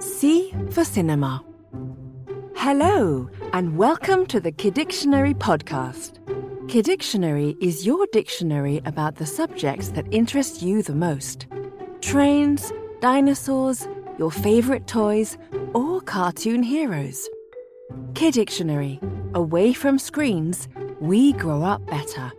[0.00, 1.44] C for cinema.
[2.56, 6.18] Hello, and welcome to the Kidictionary podcast.
[6.66, 11.46] Kidictionary is your dictionary about the subjects that interest you the most
[12.00, 13.86] trains, dinosaurs,
[14.18, 15.38] your favorite toys,
[15.74, 17.28] or cartoon heroes.
[18.12, 19.00] Kidictionary
[19.34, 20.68] Away from screens,
[21.00, 22.30] we grow up better.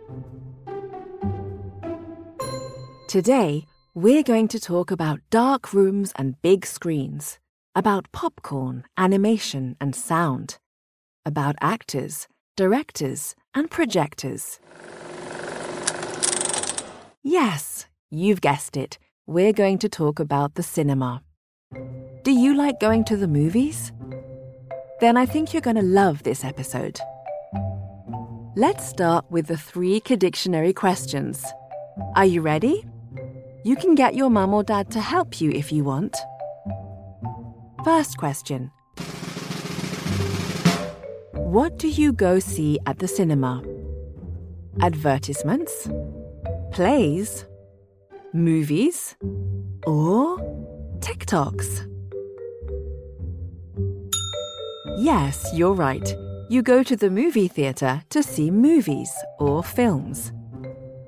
[3.08, 7.38] Today, we're going to talk about dark rooms and big screens,
[7.76, 10.58] about popcorn, animation, and sound,
[11.26, 12.26] about actors,
[12.56, 14.58] directors, and projectors.
[17.22, 18.98] Yes, you've guessed it.
[19.26, 21.22] We're going to talk about the cinema.
[22.22, 23.92] Do you like going to the movies?
[25.00, 26.98] Then I think you're going to love this episode.
[28.56, 31.44] Let's start with the three Kidictionary questions.
[32.14, 32.86] Are you ready?
[33.64, 36.16] You can get your mum or dad to help you if you want.
[37.86, 38.72] First question
[41.34, 43.62] What do you go see at the cinema?
[44.80, 45.88] Advertisements?
[46.72, 47.44] Plays?
[48.32, 49.14] Movies?
[49.86, 50.36] Or
[50.98, 51.86] TikToks?
[54.98, 56.12] Yes, you're right.
[56.50, 60.32] You go to the movie theatre to see movies or films.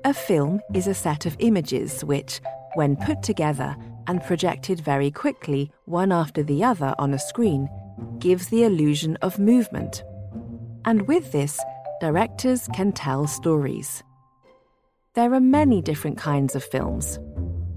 [0.05, 2.39] A film is a set of images which,
[2.75, 3.75] when put together
[4.09, 7.69] and projected very quickly, one after the other on a screen,
[8.17, 10.03] gives the illusion of movement.
[10.83, 11.61] And with this,
[12.01, 14.03] directors can tell stories.
[15.13, 17.19] There are many different kinds of films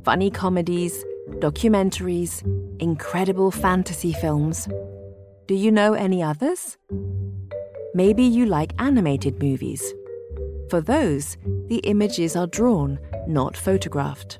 [0.04, 1.04] funny comedies,
[1.38, 2.42] documentaries,
[2.80, 4.68] incredible fantasy films.
[5.46, 6.78] Do you know any others?
[7.94, 9.82] Maybe you like animated movies.
[10.70, 11.36] For those,
[11.68, 14.38] the images are drawn, not photographed.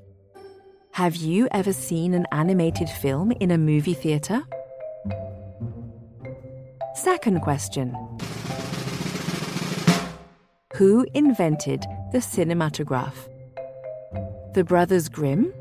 [0.92, 4.42] Have you ever seen an animated film in a movie theatre?
[6.94, 7.96] Second question
[10.74, 13.14] Who invented the cinematograph?
[14.54, 15.52] The Brothers Grimm?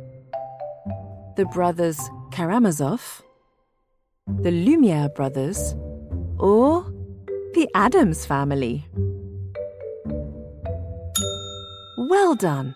[1.37, 1.99] The Brothers
[2.31, 3.23] Karamazov?
[4.39, 5.75] the Lumiere brothers,
[6.39, 6.83] or
[7.53, 8.87] the Addams family.
[11.97, 12.75] Well done!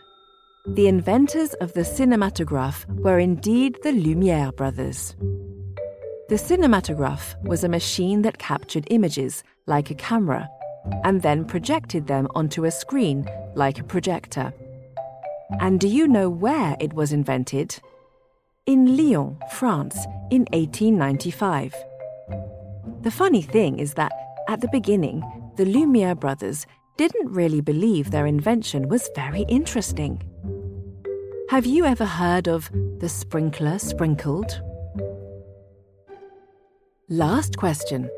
[0.68, 5.16] The inventors of the cinematograph were indeed the Lumiere brothers.
[6.30, 10.50] The cinematograph was a machine that captured images, like a camera,
[11.04, 14.54] and then projected them onto a screen, like a projector.
[15.60, 17.80] And do you know where it was invented?
[18.66, 19.96] in Lyon, France,
[20.32, 21.76] in 1895.
[23.02, 24.12] The funny thing is that
[24.48, 25.24] at the beginning,
[25.56, 26.66] the Lumiere brothers
[26.98, 30.20] didn't really believe their invention was very interesting.
[31.50, 32.70] Have you ever heard of
[33.00, 34.62] the sprinkler sprinkled?
[37.10, 38.10] Last question.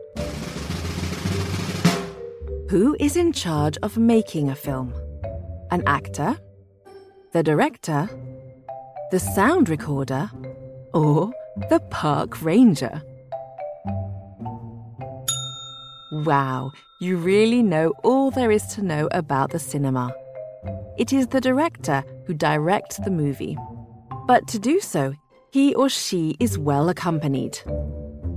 [2.70, 4.94] Who is in charge of making a film?
[5.72, 6.38] An actor?
[7.34, 8.10] The director?
[9.10, 10.30] the sound recorder,
[10.94, 11.32] or
[11.70, 13.02] the park ranger.
[16.26, 20.14] Wow, you really know all there is to know about the cinema.
[20.98, 23.58] It is the director who directs the movie.
[24.28, 25.14] But to do so,
[25.52, 27.58] he or she is well accompanied.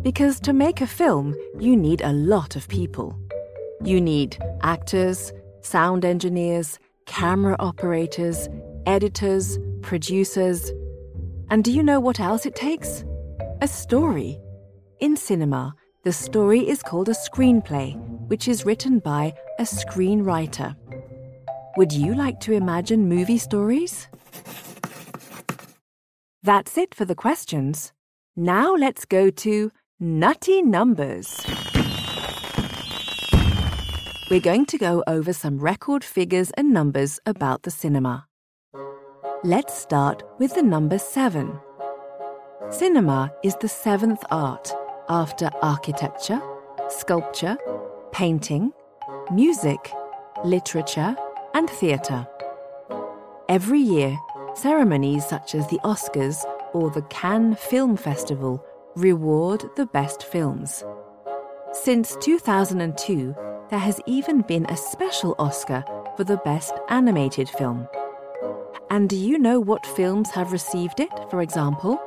[0.03, 3.19] Because to make a film, you need a lot of people.
[3.85, 8.49] You need actors, sound engineers, camera operators,
[8.87, 10.71] editors, producers.
[11.51, 13.05] And do you know what else it takes?
[13.61, 14.41] A story.
[15.01, 15.75] In cinema,
[16.05, 20.77] the story is called a screenplay, which is written by a screenwriter.
[21.77, 24.09] Would you like to imagine movie stories?
[26.43, 27.93] That's it for the questions.
[28.37, 29.71] Now let's go to
[30.01, 31.41] nutty numbers.
[34.31, 38.27] We're going to go over some record figures and numbers about the cinema.
[39.45, 41.59] Let's start with the number seven.
[42.71, 44.73] Cinema is the seventh art
[45.09, 46.41] after architecture,
[46.89, 47.57] sculpture,
[48.13, 48.73] painting,
[49.33, 49.93] music,
[50.45, 51.17] literature,
[51.61, 52.27] and theatre.
[53.51, 54.19] Every year,
[54.55, 56.43] ceremonies such as the Oscars
[56.73, 58.65] or the Cannes Film Festival
[58.97, 60.83] reward the best films.
[61.73, 63.37] Since 2002,
[63.69, 65.85] there has even been a special Oscar
[66.17, 67.87] for the best animated film.
[68.89, 72.01] And do you know what films have received it, for example?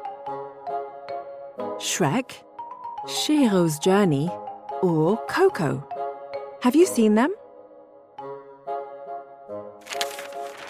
[1.78, 2.42] Shrek,
[3.06, 4.32] Chihiro's Journey,
[4.82, 5.88] or Coco.
[6.62, 7.36] Have you seen them?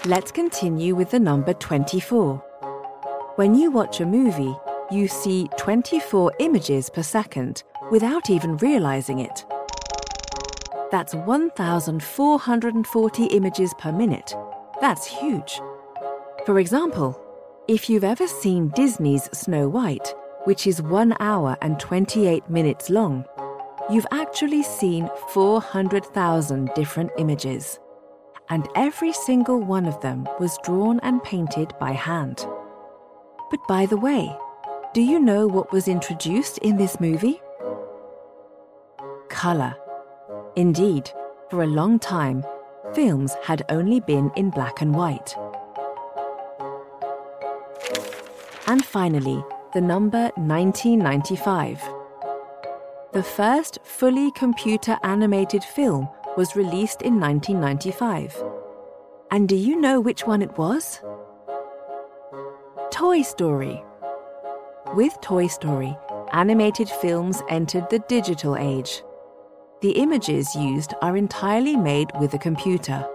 [0.06, 2.36] Let's continue with the number 24.
[3.38, 4.54] When you watch a movie,
[4.92, 9.46] you see 24 images per second without even realizing it.
[10.92, 14.36] That's 1,440 images per minute.
[14.82, 15.62] That's huge.
[16.46, 17.18] For example,
[17.70, 20.14] if you've ever seen Disney's Snow White,
[20.44, 23.24] which is 1 hour and 28 minutes long,
[23.90, 27.80] you've actually seen 400,000 different images.
[28.50, 32.46] And every single one of them was drawn and painted by hand.
[33.50, 34.36] But by the way,
[34.94, 37.42] do you know what was introduced in this movie?
[39.30, 39.76] Colour.
[40.56, 41.10] Indeed,
[41.50, 42.44] for a long time,
[42.94, 45.36] films had only been in black and white.
[48.68, 49.44] And finally,
[49.74, 51.82] the number 1995.
[53.14, 56.08] The first fully computer animated film
[56.38, 58.44] was released in 1995.
[59.32, 61.02] And do you know which one it was?
[62.92, 63.84] Toy Story.
[64.96, 65.98] With Toy Story,
[66.32, 69.04] animated films entered the digital age.
[69.82, 73.06] The images used are entirely made with a computer.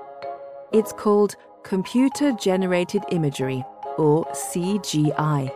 [0.73, 3.65] It's called Computer Generated Imagery,
[3.97, 5.51] or CGI.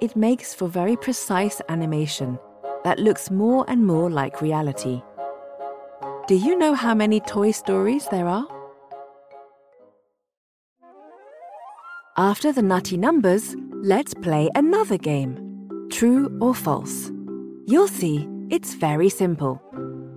[0.00, 2.38] It makes for very precise animation
[2.84, 5.02] that looks more and more like reality.
[6.26, 8.46] Do you know how many Toy Stories there are?
[12.16, 17.12] After the nutty numbers, let's play another game True or False.
[17.66, 19.60] You'll see, it's very simple.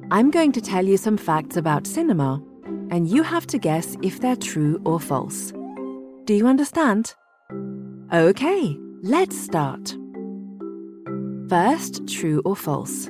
[0.09, 2.41] I'm going to tell you some facts about cinema,
[2.89, 5.51] and you have to guess if they're true or false.
[6.23, 7.15] Do you understand?
[8.13, 9.93] Okay, let's start.
[11.49, 13.09] First, true or false.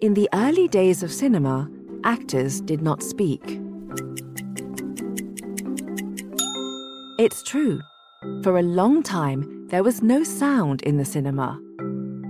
[0.00, 1.68] In the early days of cinema,
[2.04, 3.42] actors did not speak.
[7.18, 7.80] It's true.
[8.44, 11.60] For a long time, there was no sound in the cinema.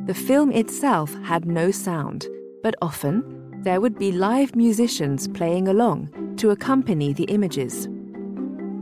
[0.06, 2.26] The film itself had no sound,
[2.62, 7.86] but often there would be live musicians playing along to accompany the images.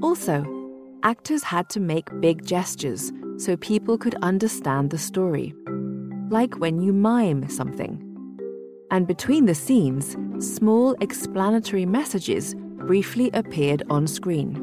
[0.00, 0.46] Also,
[1.02, 5.56] actors had to make big gestures so people could understand the story,
[6.30, 8.05] like when you mime something.
[8.90, 14.62] And between the scenes, small explanatory messages briefly appeared on screen.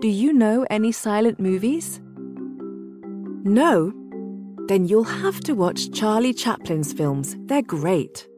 [0.00, 2.00] Do you know any silent movies?
[3.44, 3.92] No?
[4.68, 7.36] Then you'll have to watch Charlie Chaplin's films.
[7.46, 8.28] They're great.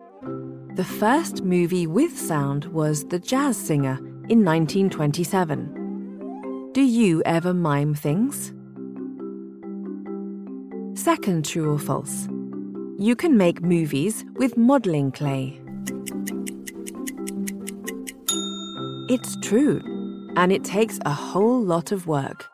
[0.74, 3.96] The first movie with sound was The Jazz Singer
[4.28, 6.70] in 1927.
[6.72, 8.52] Do you ever mime things?
[11.00, 12.28] Second true or false.
[12.98, 15.60] You can make movies with modelling clay.
[19.10, 19.82] It's true,
[20.34, 22.46] and it takes a whole lot of work.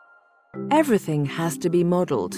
[0.69, 2.35] Everything has to be modelled.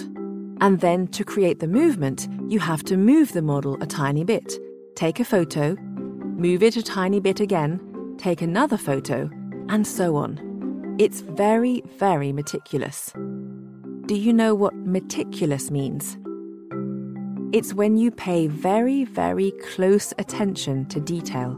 [0.60, 4.56] And then to create the movement, you have to move the model a tiny bit
[4.94, 7.80] take a photo, move it a tiny bit again,
[8.18, 9.28] take another photo,
[9.68, 10.96] and so on.
[10.98, 13.12] It's very, very meticulous.
[14.06, 16.16] Do you know what meticulous means?
[17.52, 21.56] It's when you pay very, very close attention to detail.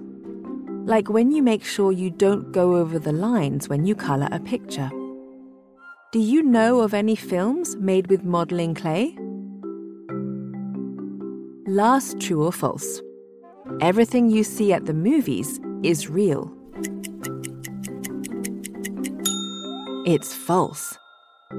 [0.84, 4.38] Like when you make sure you don't go over the lines when you colour a
[4.38, 4.90] picture.
[6.12, 9.16] Do you know of any films made with modelling clay?
[11.66, 13.00] Last true or false?
[13.80, 16.52] Everything you see at the movies is real.
[20.06, 20.98] It's false.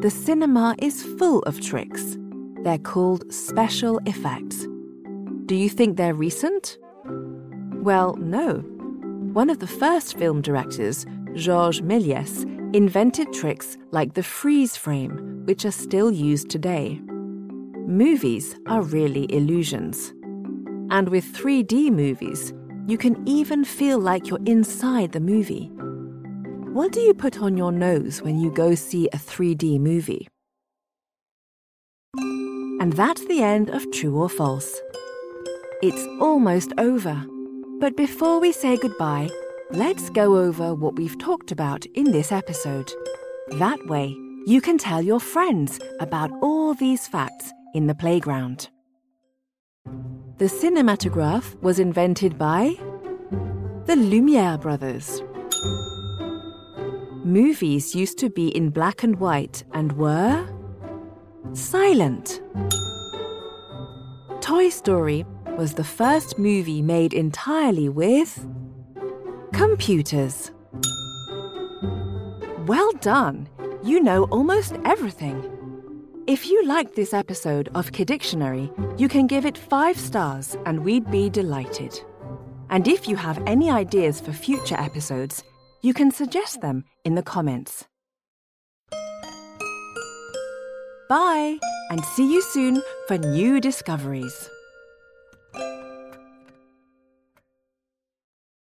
[0.01, 2.18] The cinema is full of tricks.
[2.63, 4.67] They're called special effects.
[5.45, 6.77] Do you think they're recent?
[7.81, 8.57] Well, no.
[9.33, 12.43] One of the first film directors, Georges Méliès,
[12.75, 16.99] invented tricks like the freeze frame, which are still used today.
[17.87, 20.13] Movies are really illusions.
[20.91, 22.53] And with 3D movies,
[22.87, 25.71] you can even feel like you're inside the movie.
[26.73, 30.28] What do you put on your nose when you go see a 3D movie?
[32.79, 34.79] And that's the end of True or False.
[35.81, 37.25] It's almost over.
[37.79, 39.29] But before we say goodbye,
[39.71, 42.91] let's go over what we've talked about in this episode.
[43.57, 48.69] That way, you can tell your friends about all these facts in the playground.
[50.37, 52.75] The cinematograph was invented by
[53.85, 55.21] the Lumiere brothers.
[57.25, 60.47] Movies used to be in black and white and were
[61.53, 62.41] silent.
[64.41, 65.25] Toy Story
[65.57, 68.47] was the first movie made entirely with
[69.53, 70.51] computers.
[72.65, 73.49] Well done!
[73.83, 75.43] You know almost everything.
[76.27, 81.09] If you liked this episode of Kidictionary, you can give it five stars and we'd
[81.09, 81.99] be delighted.
[82.69, 85.43] And if you have any ideas for future episodes,
[85.81, 87.88] you can suggest them in the comments.
[91.09, 91.57] Bye,
[91.89, 94.47] and see you soon for new discoveries.